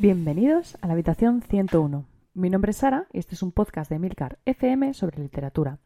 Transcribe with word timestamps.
Bienvenidos 0.00 0.78
a 0.80 0.86
la 0.86 0.94
habitación 0.94 1.42
101. 1.42 2.06
Mi 2.32 2.48
nombre 2.48 2.70
es 2.70 2.78
Sara 2.78 3.06
y 3.12 3.18
este 3.18 3.34
es 3.34 3.42
un 3.42 3.52
podcast 3.52 3.90
de 3.90 3.98
Milcar 3.98 4.38
FM 4.46 4.94
sobre 4.94 5.20
literatura. 5.20 5.76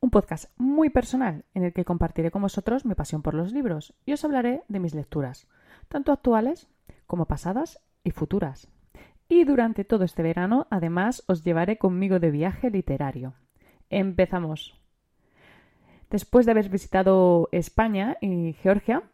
Un 0.00 0.10
podcast 0.10 0.52
muy 0.58 0.90
personal 0.90 1.46
en 1.54 1.64
el 1.64 1.72
que 1.72 1.86
compartiré 1.86 2.30
con 2.30 2.42
vosotros 2.42 2.84
mi 2.84 2.94
pasión 2.94 3.22
por 3.22 3.32
los 3.32 3.52
libros 3.52 3.94
y 4.04 4.12
os 4.12 4.22
hablaré 4.22 4.64
de 4.68 4.80
mis 4.80 4.94
lecturas, 4.94 5.48
tanto 5.88 6.12
actuales 6.12 6.68
como 7.06 7.24
pasadas 7.24 7.80
y 8.02 8.10
futuras. 8.10 8.68
Y 9.30 9.44
durante 9.44 9.86
todo 9.86 10.04
este 10.04 10.22
verano, 10.22 10.66
además, 10.68 11.24
os 11.26 11.42
llevaré 11.42 11.78
conmigo 11.78 12.20
de 12.20 12.30
viaje 12.30 12.68
literario. 12.68 13.32
Empezamos. 13.88 14.78
Después 16.10 16.44
de 16.44 16.52
haber 16.52 16.68
visitado 16.68 17.48
España 17.50 18.18
y 18.20 18.52
Georgia, 18.62 19.04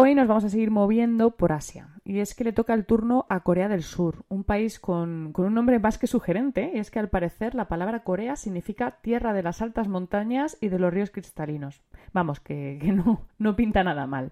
Hoy 0.00 0.14
nos 0.14 0.28
vamos 0.28 0.44
a 0.44 0.48
seguir 0.48 0.70
moviendo 0.70 1.32
por 1.32 1.50
Asia, 1.50 1.88
y 2.04 2.20
es 2.20 2.36
que 2.36 2.44
le 2.44 2.52
toca 2.52 2.72
el 2.72 2.86
turno 2.86 3.26
a 3.28 3.40
Corea 3.40 3.66
del 3.66 3.82
Sur, 3.82 4.24
un 4.28 4.44
país 4.44 4.78
con, 4.78 5.32
un 5.36 5.54
nombre 5.54 5.80
más 5.80 5.98
que 5.98 6.06
sugerente, 6.06 6.70
y 6.72 6.78
es 6.78 6.92
que 6.92 7.00
al 7.00 7.08
parecer 7.08 7.56
la 7.56 7.66
palabra 7.66 8.04
Corea 8.04 8.36
significa 8.36 9.00
tierra 9.02 9.32
de 9.32 9.42
las 9.42 9.60
altas 9.60 9.88
montañas 9.88 10.56
y 10.60 10.68
de 10.68 10.78
los 10.78 10.94
ríos 10.94 11.10
cristalinos. 11.10 11.82
Vamos, 12.12 12.38
que, 12.38 12.78
no, 12.94 13.22
no 13.38 13.56
pinta 13.56 13.82
nada 13.82 14.06
mal. 14.06 14.30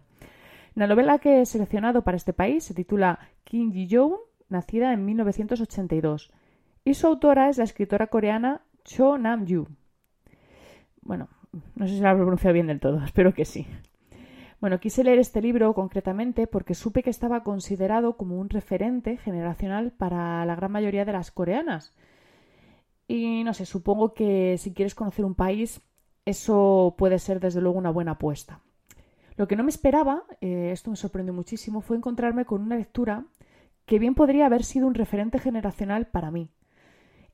La 0.76 0.86
novela 0.86 1.18
que 1.18 1.40
he 1.40 1.46
seleccionado 1.46 2.02
para 2.02 2.16
este 2.16 2.32
país 2.32 2.62
se 2.62 2.72
titula 2.72 3.18
Kim 3.42 3.72
Ji-yoon, 3.72 4.18
nacida 4.48 4.92
en 4.92 5.04
1982, 5.04 6.30
y 6.84 6.94
su 6.94 7.08
autora 7.08 7.48
es 7.48 7.58
la 7.58 7.64
escritora 7.64 8.06
coreana 8.06 8.60
Cho 8.84 9.18
Nam-yu. 9.18 9.66
Bueno, 11.02 11.28
no 11.74 11.88
sé 11.88 11.96
si 11.96 12.00
la 12.00 12.12
he 12.12 12.14
pronunciado 12.14 12.54
bien 12.54 12.68
del 12.68 12.78
todo, 12.78 13.00
espero 13.04 13.34
que 13.34 13.44
sí. 13.44 13.66
Bueno, 14.60 14.80
quise 14.80 15.04
leer 15.04 15.18
este 15.18 15.42
libro 15.42 15.74
concretamente 15.74 16.46
porque 16.46 16.74
supe 16.74 17.02
que 17.02 17.10
estaba 17.10 17.42
considerado 17.42 18.16
como 18.16 18.38
un 18.38 18.48
referente 18.48 19.18
generacional 19.18 19.92
para 19.92 20.44
la 20.46 20.56
gran 20.56 20.72
mayoría 20.72 21.04
de 21.04 21.12
las 21.12 21.30
coreanas. 21.30 21.92
Y 23.06 23.44
no 23.44 23.52
sé, 23.54 23.66
supongo 23.66 24.14
que 24.14 24.56
si 24.58 24.72
quieres 24.72 24.94
conocer 24.94 25.24
un 25.24 25.34
país, 25.34 25.82
eso 26.24 26.94
puede 26.96 27.18
ser 27.18 27.38
desde 27.38 27.60
luego 27.60 27.78
una 27.78 27.90
buena 27.90 28.12
apuesta. 28.12 28.60
Lo 29.36 29.46
que 29.46 29.56
no 29.56 29.62
me 29.62 29.70
esperaba, 29.70 30.24
eh, 30.40 30.70
esto 30.72 30.90
me 30.90 30.96
sorprendió 30.96 31.34
muchísimo, 31.34 31.82
fue 31.82 31.98
encontrarme 31.98 32.46
con 32.46 32.62
una 32.62 32.76
lectura 32.76 33.26
que 33.84 33.98
bien 33.98 34.14
podría 34.14 34.46
haber 34.46 34.64
sido 34.64 34.86
un 34.86 34.94
referente 34.94 35.38
generacional 35.38 36.06
para 36.06 36.30
mí. 36.30 36.48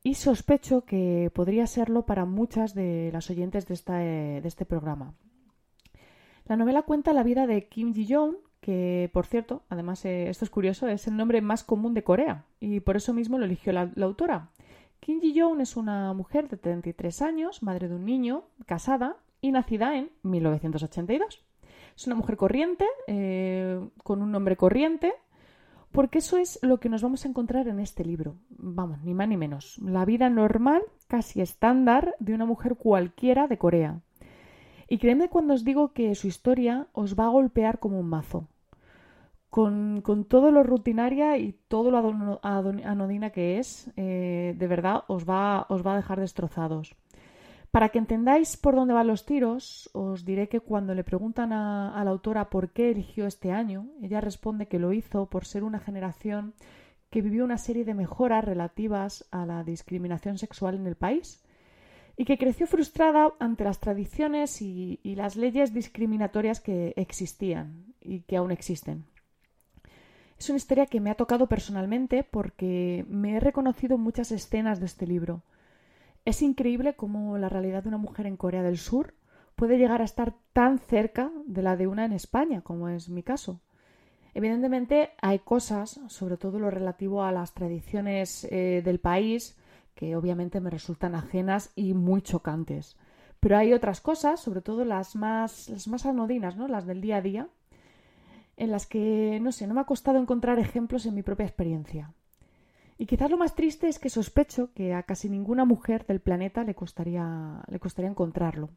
Y 0.02 0.14
sospecho 0.14 0.84
que 0.84 1.30
podría 1.32 1.68
serlo 1.68 2.04
para 2.04 2.24
muchas 2.24 2.74
de 2.74 3.10
las 3.12 3.30
oyentes 3.30 3.66
de, 3.66 4.40
de 4.42 4.48
este 4.48 4.66
programa. 4.66 5.14
La 6.46 6.56
novela 6.56 6.82
cuenta 6.82 7.12
la 7.12 7.22
vida 7.22 7.46
de 7.46 7.68
Kim 7.68 7.94
Ji-yoon, 7.94 8.36
que, 8.60 9.10
por 9.12 9.26
cierto, 9.26 9.62
además 9.68 10.04
eh, 10.04 10.28
esto 10.28 10.44
es 10.44 10.50
curioso, 10.50 10.88
es 10.88 11.06
el 11.06 11.16
nombre 11.16 11.40
más 11.40 11.64
común 11.64 11.94
de 11.94 12.04
Corea 12.04 12.44
y 12.60 12.80
por 12.80 12.96
eso 12.96 13.12
mismo 13.12 13.38
lo 13.38 13.44
eligió 13.44 13.72
la, 13.72 13.90
autora. 14.00 14.50
Kim 15.00 15.20
Ji-yoon 15.20 15.60
es 15.60 15.76
una 15.76 16.12
mujer 16.12 16.48
de 16.48 16.56
33 16.56 17.22
años, 17.22 17.62
madre 17.62 17.88
de 17.88 17.96
un 17.96 18.04
niño, 18.04 18.44
casada 18.66 19.16
y 19.40 19.50
nacida 19.50 19.96
en 19.96 20.10
1982. 20.22 21.42
Es 21.96 22.06
una 22.06 22.16
mujer 22.16 22.36
corriente, 22.36 22.86
eh, 23.06 23.80
con 24.02 24.22
un 24.22 24.30
nombre 24.30 24.56
corriente, 24.56 25.12
porque 25.90 26.18
eso 26.18 26.38
es 26.38 26.58
lo 26.62 26.80
que 26.80 26.88
nos 26.88 27.02
vamos 27.02 27.24
a 27.24 27.28
encontrar 27.28 27.68
en 27.68 27.78
este 27.78 28.04
libro. 28.04 28.36
Vamos, 28.48 29.02
ni 29.02 29.12
más 29.12 29.28
ni 29.28 29.36
menos. 29.36 29.78
La 29.78 30.04
vida 30.04 30.30
normal, 30.30 30.82
casi 31.06 31.40
estándar, 31.40 32.14
de 32.18 32.34
una 32.34 32.46
mujer 32.46 32.76
cualquiera 32.76 33.46
de 33.46 33.58
Corea. 33.58 34.00
Y 34.92 34.98
créeme 34.98 35.30
cuando 35.30 35.54
os 35.54 35.64
digo 35.64 35.94
que 35.94 36.14
su 36.14 36.26
historia 36.26 36.86
os 36.92 37.18
va 37.18 37.24
a 37.24 37.30
golpear 37.30 37.78
como 37.78 37.98
un 37.98 38.10
mazo. 38.10 38.48
Con, 39.48 40.02
todo 40.28 40.50
lo 40.50 40.62
rutinaria 40.64 41.38
y 41.38 41.54
todo 41.66 41.90
lo 41.90 41.98
anodina 42.42 43.30
que 43.30 43.58
es, 43.58 43.90
eh, 43.96 44.54
de 44.54 44.66
verdad 44.66 45.04
os 45.08 45.24
va, 45.26 45.64
os 45.70 45.80
va 45.82 45.94
a 45.94 45.96
dejar 45.96 46.20
destrozados. 46.20 46.94
Para 47.70 47.88
que 47.88 48.00
entendáis 48.00 48.58
por 48.58 48.74
dónde 48.74 48.92
van 48.92 49.06
los 49.06 49.24
tiros, 49.24 49.88
os 49.94 50.26
diré 50.26 50.50
que 50.50 50.60
cuando 50.60 50.94
le 50.94 51.04
preguntan 51.04 51.54
a, 51.54 51.98
a 51.98 52.04
la 52.04 52.10
autora 52.10 52.50
por 52.50 52.68
qué 52.72 52.90
eligió 52.90 53.26
este 53.26 53.50
año, 53.50 53.86
ella 54.02 54.20
responde 54.20 54.68
que 54.68 54.78
lo 54.78 54.92
hizo 54.92 55.24
por 55.24 55.46
ser 55.46 55.64
una 55.64 55.80
generación 55.80 56.52
que 57.08 57.22
vivió 57.22 57.44
una 57.44 57.56
serie 57.56 57.86
de 57.86 57.94
mejoras 57.94 58.44
relativas 58.44 59.26
a 59.30 59.46
la 59.46 59.64
discriminación 59.64 60.36
sexual 60.36 60.74
en 60.74 60.86
el 60.86 60.96
país 60.96 61.42
y 62.22 62.24
que 62.24 62.38
creció 62.38 62.68
frustrada 62.68 63.32
ante 63.40 63.64
las 63.64 63.80
tradiciones 63.80 64.62
y, 64.62 65.00
las 65.02 65.34
leyes 65.34 65.74
discriminatorias 65.74 66.60
que 66.60 66.94
existían 66.94 67.96
y 68.00 68.20
que 68.20 68.36
aún 68.36 68.52
existen. 68.52 69.06
Es 70.38 70.48
una 70.48 70.58
historia 70.58 70.86
que 70.86 71.00
me 71.00 71.10
ha 71.10 71.16
tocado 71.16 71.48
personalmente 71.48 72.22
porque 72.22 73.04
me 73.08 73.34
he 73.34 73.40
reconocido 73.40 73.98
muchas 73.98 74.30
escenas 74.30 74.78
de 74.78 74.86
este 74.86 75.04
libro. 75.04 75.42
Es 76.24 76.42
increíble 76.42 76.94
cómo 76.94 77.38
la 77.38 77.48
realidad 77.48 77.82
de 77.82 77.88
una 77.88 77.98
mujer 77.98 78.26
en 78.26 78.36
Corea 78.36 78.62
del 78.62 78.78
Sur 78.78 79.14
puede 79.56 79.76
llegar 79.76 80.00
a 80.00 80.04
estar 80.04 80.32
tan 80.52 80.78
cerca 80.78 81.32
de 81.44 81.62
la 81.62 81.76
de 81.76 81.88
una 81.88 82.04
en 82.04 82.12
España, 82.12 82.60
como 82.60 82.88
es 82.88 83.08
mi 83.08 83.24
caso. 83.24 83.60
Evidentemente 84.32 85.10
hay 85.20 85.40
cosas, 85.40 85.98
sobre 86.06 86.36
todo 86.36 86.60
lo 86.60 86.70
relativo 86.70 87.24
a 87.24 87.32
las 87.32 87.52
tradiciones 87.52 88.46
eh, 88.48 88.80
del 88.84 89.00
país, 89.00 89.56
que 89.94 90.16
obviamente 90.16 90.60
me 90.60 90.70
resultan 90.70 91.14
ajenas 91.14 91.72
y 91.76 91.94
muy 91.94 92.22
chocantes. 92.22 92.96
Pero 93.40 93.56
hay 93.56 93.72
otras 93.72 94.00
cosas, 94.00 94.40
sobre 94.40 94.60
todo 94.60 94.84
las 94.84 95.16
más, 95.16 95.68
las 95.68 95.88
más 95.88 96.06
anodinas, 96.06 96.56
¿no? 96.56 96.68
las 96.68 96.86
del 96.86 97.00
día 97.00 97.16
a 97.16 97.22
día, 97.22 97.48
en 98.56 98.70
las 98.70 98.86
que, 98.86 99.40
no 99.42 99.50
sé, 99.50 99.66
no 99.66 99.74
me 99.74 99.80
ha 99.80 99.84
costado 99.84 100.18
encontrar 100.18 100.58
ejemplos 100.58 101.06
en 101.06 101.14
mi 101.14 101.22
propia 101.22 101.46
experiencia. 101.46 102.12
Y 102.98 103.06
quizás 103.06 103.30
lo 103.30 103.36
más 103.36 103.56
triste 103.56 103.88
es 103.88 103.98
que 103.98 104.10
sospecho 104.10 104.72
que 104.74 104.94
a 104.94 105.02
casi 105.02 105.28
ninguna 105.28 105.64
mujer 105.64 106.06
del 106.06 106.20
planeta 106.20 106.62
le 106.62 106.76
costaría, 106.76 107.60
le 107.66 107.80
costaría 107.80 108.08
encontrarlo. 108.08 108.70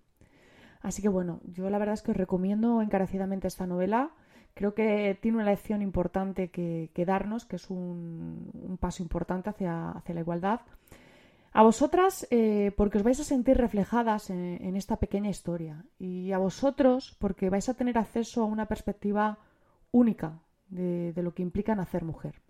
Así 0.81 1.01
que 1.03 1.09
bueno, 1.09 1.41
yo 1.43 1.69
la 1.69 1.77
verdad 1.77 1.93
es 1.93 2.01
que 2.01 2.11
os 2.11 2.17
recomiendo 2.17 2.81
encarecidamente 2.81 3.47
esta 3.47 3.67
novela. 3.67 4.11
Creo 4.55 4.73
que 4.73 5.17
tiene 5.21 5.37
una 5.37 5.45
lección 5.45 5.83
importante 5.83 6.49
que, 6.49 6.89
darnos, 7.05 7.45
que 7.45 7.57
es 7.57 7.69
un, 7.69 8.49
un 8.53 8.77
paso 8.77 9.03
importante 9.03 9.49
hacia, 9.49 9.91
hacia 9.91 10.15
la 10.15 10.21
igualdad. 10.21 10.61
A 11.57 11.63
vosotras, 11.63 12.27
eh, 12.31 12.73
porque 12.75 12.97
os 12.99 13.05
vais 13.07 13.17
a 13.21 13.23
sentir 13.23 13.55
reflejadas 13.55 14.29
en, 14.29 14.75
esta 14.75 14.97
pequeña 14.97 15.29
historia. 15.29 15.85
Y 15.97 16.33
a 16.33 16.37
vosotros, 16.37 17.15
porque 17.17 17.49
vais 17.49 17.69
a 17.69 17.75
tener 17.79 17.97
acceso 17.97 18.43
a 18.43 18.51
una 18.55 18.65
perspectiva 18.65 19.39
única 19.93 20.43
de, 20.67 21.13
lo 21.15 21.33
que 21.33 21.43
implica 21.43 21.73
nacer 21.73 22.03
mujer. 22.03 22.41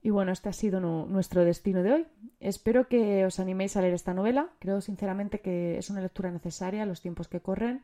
Y 0.00 0.08
bueno, 0.08 0.32
este 0.32 0.48
ha 0.48 0.54
sido 0.54 0.80
nuestro 0.80 1.44
destino 1.44 1.82
de 1.82 1.92
hoy. 1.92 2.06
Espero 2.40 2.88
que 2.88 3.26
os 3.26 3.38
animéis 3.38 3.76
a 3.76 3.82
leer 3.82 3.92
esta 3.92 4.14
novela. 4.14 4.48
Creo 4.58 4.80
sinceramente 4.80 5.40
que 5.40 5.76
es 5.76 5.90
una 5.90 6.00
lectura 6.00 6.30
necesaria 6.30 6.84
en 6.84 6.88
los 6.88 7.02
tiempos 7.02 7.28
que 7.28 7.42
corren 7.42 7.82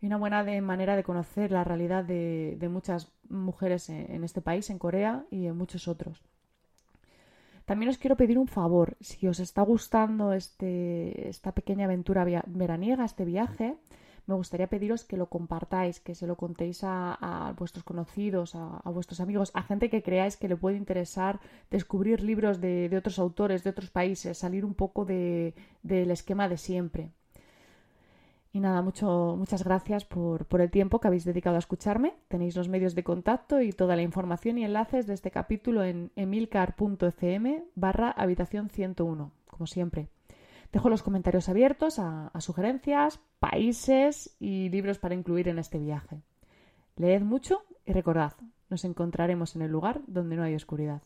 y 0.00 0.06
una 0.06 0.16
buena 0.16 0.42
manera 0.60 0.96
de 0.96 1.04
conocer 1.04 1.52
la 1.52 1.62
realidad 1.62 2.02
de, 2.02 2.68
muchas 2.68 3.12
mujeres 3.28 3.88
en 3.90 4.24
este 4.24 4.40
país, 4.42 4.70
en 4.70 4.80
Corea 4.80 5.24
y 5.30 5.46
en 5.46 5.56
muchos 5.56 5.86
otros. 5.86 6.20
También 7.64 7.90
os 7.90 7.98
quiero 7.98 8.16
pedir 8.16 8.38
un 8.38 8.48
favor, 8.48 8.96
si 9.00 9.28
os 9.28 9.38
está 9.38 9.62
gustando 9.62 10.32
este, 10.32 11.28
esta 11.28 11.52
pequeña 11.52 11.84
aventura 11.86 12.24
veraniega, 12.46 13.04
este 13.04 13.24
viaje, 13.24 13.76
me 14.26 14.34
gustaría 14.34 14.68
pediros 14.68 15.04
que 15.04 15.16
lo 15.16 15.26
compartáis, 15.26 16.00
que 16.00 16.14
se 16.14 16.26
lo 16.26 16.36
contéis 16.36 16.80
a, 16.84 17.54
vuestros 17.58 17.84
conocidos, 17.84 18.54
a, 18.54 18.90
vuestros 18.90 19.20
amigos, 19.20 19.50
a 19.54 19.62
gente 19.62 19.90
que 19.90 20.02
creáis 20.02 20.36
que 20.36 20.48
le 20.48 20.56
puede 20.56 20.76
interesar 20.76 21.40
descubrir 21.70 22.22
libros 22.22 22.60
de, 22.60 22.94
otros 22.96 23.18
autores, 23.18 23.64
de 23.64 23.70
otros 23.70 23.90
países, 23.90 24.38
salir 24.38 24.64
un 24.64 24.74
poco 24.74 25.04
del 25.04 26.10
esquema 26.10 26.48
de 26.48 26.56
siempre. 26.56 27.10
Y 28.54 28.60
nada, 28.60 28.82
mucho, 28.82 29.34
muchas 29.38 29.64
gracias 29.64 30.04
por, 30.04 30.44
por, 30.44 30.60
el 30.60 30.70
tiempo 30.70 31.00
que 31.00 31.08
habéis 31.08 31.24
dedicado 31.24 31.56
a 31.56 31.58
escucharme. 31.58 32.14
Tenéis 32.28 32.54
los 32.54 32.68
medios 32.68 32.94
de 32.94 33.02
contacto 33.02 33.62
y 33.62 33.72
toda 33.72 33.96
la 33.96 34.02
información 34.02 34.58
y 34.58 34.64
enlaces 34.64 35.06
de 35.06 35.14
este 35.14 35.30
capítulo 35.30 35.82
en 35.82 36.12
emilcar.fm 36.16 37.64
barra 37.74 38.10
habitación 38.10 38.68
101, 38.68 39.32
como 39.46 39.66
siempre. 39.66 40.08
Dejo 40.70 40.90
los 40.90 41.02
comentarios 41.02 41.48
abiertos 41.48 41.98
a, 41.98 42.28
a 42.28 42.40
sugerencias, 42.42 43.20
países 43.38 44.36
y 44.38 44.68
libros 44.68 44.98
para 44.98 45.14
incluir 45.14 45.48
en 45.48 45.58
este 45.58 45.78
viaje. 45.78 46.20
Leed 46.96 47.22
mucho 47.22 47.62
y 47.86 47.92
recordad, 47.92 48.34
nos 48.68 48.84
encontraremos 48.84 49.56
en 49.56 49.62
el 49.62 49.70
lugar 49.70 50.02
donde 50.06 50.36
no 50.36 50.42
hay 50.42 50.54
oscuridad. 50.54 51.02